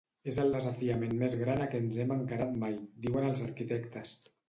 [0.31, 4.21] És el desafiament més gran a què ens hem encarat mai, diuen els arquitectes.